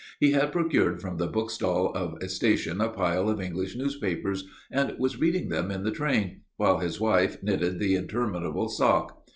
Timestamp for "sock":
8.67-9.21